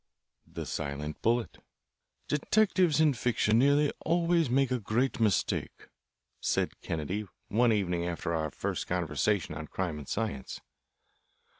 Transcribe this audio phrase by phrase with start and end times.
[0.47, 1.59] The Silent Bullet
[2.27, 5.89] "Detectives in fiction nearly always make a great mistake,"
[6.39, 10.59] said Kennedy one evening after our first conversation on crime and science.